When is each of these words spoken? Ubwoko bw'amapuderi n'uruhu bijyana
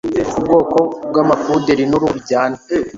Ubwoko 0.39 0.77
bw'amapuderi 1.09 1.83
n'uruhu 1.87 2.13
bijyana 2.15 2.57